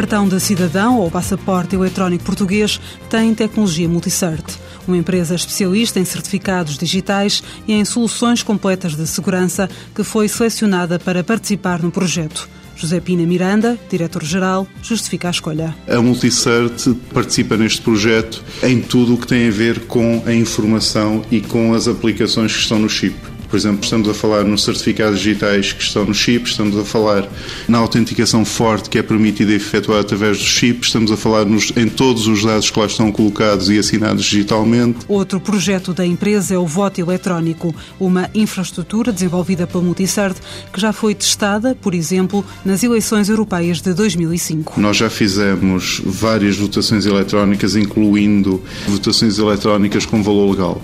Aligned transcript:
cartão 0.00 0.26
de 0.26 0.40
cidadão 0.40 0.98
ou 0.98 1.10
passaporte 1.10 1.76
eletrónico 1.76 2.24
português 2.24 2.80
tem 3.10 3.34
tecnologia 3.34 3.86
Multicert, 3.86 4.46
uma 4.88 4.96
empresa 4.96 5.34
especialista 5.34 6.00
em 6.00 6.06
certificados 6.06 6.78
digitais 6.78 7.42
e 7.68 7.74
em 7.74 7.84
soluções 7.84 8.42
completas 8.42 8.96
de 8.96 9.06
segurança 9.06 9.68
que 9.94 10.02
foi 10.02 10.26
selecionada 10.26 10.98
para 10.98 11.22
participar 11.22 11.82
no 11.82 11.90
projeto. 11.90 12.48
José 12.74 12.98
Pina 12.98 13.26
Miranda, 13.26 13.78
diretor-geral, 13.90 14.66
justifica 14.82 15.28
a 15.28 15.32
escolha. 15.32 15.76
A 15.86 16.00
Multicert 16.00 16.94
participa 17.12 17.58
neste 17.58 17.82
projeto 17.82 18.42
em 18.62 18.80
tudo 18.80 19.12
o 19.12 19.18
que 19.18 19.26
tem 19.26 19.48
a 19.48 19.50
ver 19.50 19.80
com 19.80 20.22
a 20.24 20.32
informação 20.32 21.22
e 21.30 21.42
com 21.42 21.74
as 21.74 21.86
aplicações 21.86 22.54
que 22.54 22.60
estão 22.60 22.78
no 22.78 22.88
chip. 22.88 23.14
Por 23.50 23.56
exemplo, 23.56 23.82
estamos 23.82 24.08
a 24.08 24.14
falar 24.14 24.44
nos 24.44 24.62
certificados 24.62 25.18
digitais 25.18 25.72
que 25.72 25.82
estão 25.82 26.04
no 26.04 26.14
chip, 26.14 26.48
estamos 26.48 26.78
a 26.78 26.84
falar 26.84 27.28
na 27.66 27.78
autenticação 27.78 28.44
forte 28.44 28.88
que 28.88 28.96
é 28.96 29.02
permitida 29.02 29.50
e 29.50 29.56
efetuada 29.56 30.02
através 30.02 30.38
do 30.38 30.44
chip, 30.44 30.86
estamos 30.86 31.10
a 31.10 31.16
falar 31.16 31.44
nos, 31.44 31.72
em 31.76 31.88
todos 31.88 32.28
os 32.28 32.44
dados 32.44 32.70
que 32.70 32.78
lá 32.78 32.86
estão 32.86 33.10
colocados 33.10 33.68
e 33.68 33.76
assinados 33.76 34.24
digitalmente. 34.24 34.98
Outro 35.08 35.40
projeto 35.40 35.92
da 35.92 36.06
empresa 36.06 36.54
é 36.54 36.58
o 36.58 36.64
voto 36.64 37.00
eletrónico, 37.00 37.74
uma 37.98 38.30
infraestrutura 38.34 39.12
desenvolvida 39.12 39.66
pela 39.66 39.82
Multicert 39.82 40.36
que 40.72 40.80
já 40.80 40.92
foi 40.92 41.12
testada, 41.12 41.74
por 41.74 41.92
exemplo, 41.92 42.44
nas 42.64 42.84
eleições 42.84 43.28
europeias 43.28 43.80
de 43.80 43.92
2005. 43.92 44.80
Nós 44.80 44.96
já 44.96 45.10
fizemos 45.10 46.00
várias 46.04 46.56
votações 46.56 47.04
eletrónicas, 47.04 47.74
incluindo 47.74 48.62
votações 48.86 49.38
eletrónicas 49.38 50.06
com 50.06 50.22
valor 50.22 50.52
legal. 50.52 50.80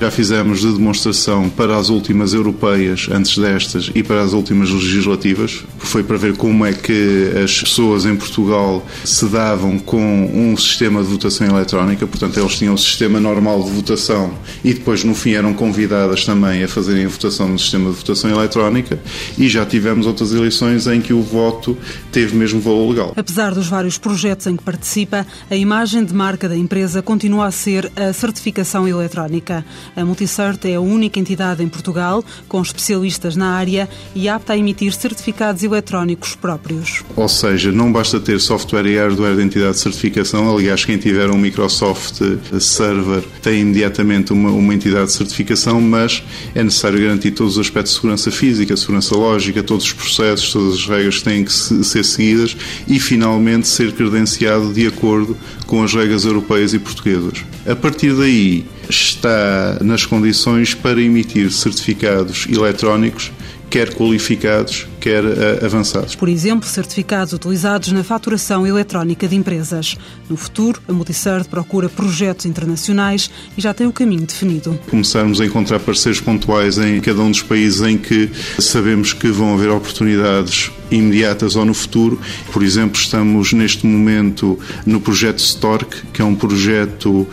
Já 0.00 0.12
fizemos 0.12 0.60
de 0.60 0.72
demonstração 0.72 1.50
para 1.50 1.76
as 1.76 1.88
últimas 1.88 2.32
europeias, 2.32 3.08
antes 3.10 3.36
destas, 3.36 3.90
e 3.92 4.00
para 4.00 4.22
as 4.22 4.32
últimas 4.32 4.70
legislativas. 4.70 5.64
Foi 5.76 6.04
para 6.04 6.16
ver 6.16 6.36
como 6.36 6.64
é 6.64 6.72
que 6.72 7.32
as 7.42 7.62
pessoas 7.62 8.06
em 8.06 8.14
Portugal 8.14 8.86
se 9.04 9.26
davam 9.26 9.76
com 9.76 10.30
um 10.32 10.56
sistema 10.56 11.02
de 11.02 11.08
votação 11.08 11.48
eletrónica. 11.48 12.06
Portanto, 12.06 12.38
eles 12.38 12.56
tinham 12.56 12.70
o 12.70 12.74
um 12.74 12.78
sistema 12.78 13.18
normal 13.18 13.60
de 13.64 13.70
votação 13.70 14.32
e 14.62 14.72
depois, 14.72 15.02
no 15.02 15.16
fim, 15.16 15.32
eram 15.32 15.52
convidadas 15.52 16.24
também 16.24 16.62
a 16.62 16.68
fazerem 16.68 17.04
a 17.04 17.08
votação 17.08 17.48
no 17.48 17.58
sistema 17.58 17.90
de 17.90 17.96
votação 17.96 18.30
eletrónica. 18.30 19.00
E 19.36 19.48
já 19.48 19.66
tivemos 19.66 20.06
outras 20.06 20.32
eleições 20.32 20.86
em 20.86 21.00
que 21.00 21.12
o 21.12 21.22
voto 21.22 21.76
teve 22.12 22.36
mesmo 22.36 22.60
valor 22.60 22.90
legal. 22.90 23.12
Apesar 23.16 23.52
dos 23.52 23.66
vários 23.66 23.98
projetos 23.98 24.46
em 24.46 24.56
que 24.56 24.62
participa, 24.62 25.26
a 25.50 25.56
imagem 25.56 26.04
de 26.04 26.14
marca 26.14 26.48
da 26.48 26.56
empresa 26.56 27.02
continua 27.02 27.46
a 27.46 27.50
ser 27.50 27.90
a 27.96 28.12
certificação 28.12 28.86
eletrónica. 28.86 29.64
A 29.98 30.04
Multicert 30.04 30.64
é 30.64 30.76
a 30.76 30.80
única 30.80 31.18
entidade 31.18 31.60
em 31.60 31.68
Portugal 31.68 32.24
com 32.46 32.62
especialistas 32.62 33.34
na 33.34 33.50
área 33.50 33.88
e 34.14 34.28
apta 34.28 34.52
a 34.52 34.56
emitir 34.56 34.92
certificados 34.92 35.64
eletrónicos 35.64 36.36
próprios. 36.36 37.02
Ou 37.16 37.28
seja, 37.28 37.72
não 37.72 37.90
basta 37.90 38.20
ter 38.20 38.40
software 38.40 38.86
e 38.86 38.96
hardware 38.96 39.34
de 39.34 39.42
entidade 39.42 39.72
de 39.72 39.80
certificação. 39.80 40.56
Aliás, 40.56 40.84
quem 40.84 40.98
tiver 40.98 41.28
um 41.30 41.36
Microsoft 41.36 42.20
Server 42.60 43.24
tem 43.42 43.62
imediatamente 43.62 44.32
uma, 44.32 44.52
uma 44.52 44.72
entidade 44.72 45.06
de 45.06 45.14
certificação, 45.14 45.80
mas 45.80 46.22
é 46.54 46.62
necessário 46.62 47.00
garantir 47.00 47.32
todos 47.32 47.54
os 47.54 47.66
aspectos 47.66 47.94
de 47.94 47.96
segurança 47.96 48.30
física, 48.30 48.76
segurança 48.76 49.16
lógica, 49.16 49.64
todos 49.64 49.84
os 49.84 49.92
processos, 49.92 50.52
todas 50.52 50.74
as 50.74 50.86
regras 50.86 51.18
que 51.18 51.24
têm 51.24 51.44
que 51.44 51.52
ser 51.52 52.04
seguidas 52.04 52.56
e, 52.86 53.00
finalmente, 53.00 53.66
ser 53.66 53.90
credenciado 53.90 54.72
de 54.72 54.86
acordo 54.86 55.36
com 55.66 55.82
as 55.82 55.92
regras 55.92 56.24
europeias 56.24 56.72
e 56.72 56.78
portuguesas. 56.78 57.44
A 57.66 57.74
partir 57.74 58.14
daí, 58.14 58.64
está 58.88 59.78
nas 59.88 60.04
condições 60.04 60.74
para 60.74 61.00
emitir 61.00 61.50
certificados 61.50 62.46
eletrónicos, 62.48 63.32
quer 63.70 63.94
qualificados, 63.94 64.86
quer 65.00 65.24
uh, 65.24 65.64
avançados. 65.64 66.14
Por 66.14 66.28
exemplo, 66.28 66.68
certificados 66.68 67.32
utilizados 67.32 67.90
na 67.92 68.04
faturação 68.04 68.66
eletrónica 68.66 69.26
de 69.26 69.34
empresas. 69.34 69.96
No 70.28 70.36
futuro, 70.36 70.80
a 70.86 70.92
Multicert 70.92 71.48
procura 71.48 71.88
projetos 71.88 72.46
internacionais 72.46 73.30
e 73.56 73.60
já 73.60 73.74
tem 73.74 73.86
o 73.86 73.92
caminho 73.92 74.26
definido. 74.26 74.78
Começarmos 74.90 75.40
a 75.40 75.46
encontrar 75.46 75.80
parceiros 75.80 76.20
pontuais 76.20 76.78
em 76.78 77.00
cada 77.00 77.20
um 77.20 77.30
dos 77.30 77.42
países 77.42 77.80
em 77.80 77.96
que 77.96 78.30
sabemos 78.58 79.12
que 79.12 79.28
vão 79.28 79.54
haver 79.54 79.70
oportunidades 79.70 80.70
imediatas 80.90 81.56
ou 81.56 81.64
no 81.64 81.74
futuro. 81.74 82.20
Por 82.52 82.62
exemplo, 82.62 83.00
estamos 83.00 83.52
neste 83.52 83.86
momento 83.86 84.58
no 84.86 85.00
projeto 85.00 85.38
Stork, 85.38 86.02
que 86.12 86.22
é 86.22 86.24
um 86.24 86.34
projeto 86.34 87.08
uh, 87.10 87.28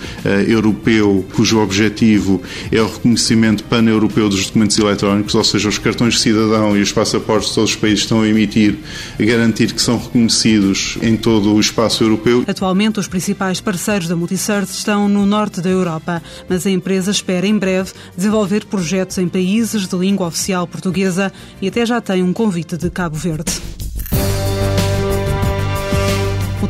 europeu 0.47 1.25
cujo 1.33 1.59
objetivo 1.59 2.41
é 2.71 2.81
o 2.81 2.87
reconhecimento 2.87 3.63
pan-europeu 3.63 4.29
dos 4.29 4.45
documentos 4.45 4.77
eletrónicos, 4.77 5.35
ou 5.35 5.43
seja, 5.43 5.69
os 5.69 5.77
cartões 5.77 6.15
de 6.15 6.19
cidadão 6.21 6.77
e 6.77 6.81
os 6.81 6.91
passaportes 6.91 7.51
todos 7.51 7.71
os 7.71 7.75
países 7.75 8.01
estão 8.01 8.21
a 8.21 8.27
emitir, 8.27 8.77
a 9.19 9.23
garantir 9.23 9.73
que 9.73 9.81
são 9.81 9.97
reconhecidos 9.97 10.97
em 11.01 11.15
todo 11.15 11.53
o 11.53 11.59
espaço 11.59 12.03
europeu. 12.03 12.43
Atualmente, 12.47 12.99
os 12.99 13.07
principais 13.07 13.61
parceiros 13.61 14.07
da 14.07 14.15
Multicert 14.15 14.69
estão 14.69 15.07
no 15.07 15.25
norte 15.25 15.61
da 15.61 15.69
Europa, 15.69 16.21
mas 16.49 16.65
a 16.65 16.69
empresa 16.69 17.11
espera 17.11 17.47
em 17.47 17.57
breve 17.57 17.91
desenvolver 18.15 18.65
projetos 18.65 19.17
em 19.17 19.27
países 19.27 19.87
de 19.87 19.95
língua 19.95 20.27
oficial 20.27 20.67
portuguesa 20.67 21.31
e 21.61 21.67
até 21.67 21.85
já 21.85 22.01
tem 22.01 22.23
um 22.23 22.33
convite 22.33 22.77
de 22.77 22.89
Cabo 22.89 23.15
Verde. 23.15 23.44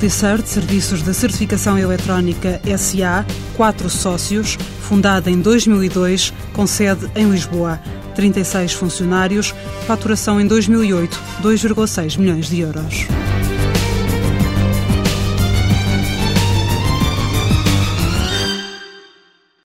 Multicert, 0.06 0.46
Serviços 0.46 1.02
de 1.02 1.13
Certificação 1.13 1.80
Eletrónica 1.80 2.62
SA, 2.78 3.25
quatro 3.58 3.90
sócios, 3.90 4.56
fundada 4.81 5.31
em 5.31 5.40
2002, 5.41 6.31
com 6.53 6.68
sede 6.68 7.09
em 7.16 7.28
Lisboa. 7.30 7.80
36 8.14 8.74
funcionários, 8.74 9.56
faturação 9.88 10.40
em 10.40 10.46
2008, 10.46 11.19
2,6 11.41 12.19
milhões 12.19 12.50
de 12.50 12.59
euros. 12.59 13.08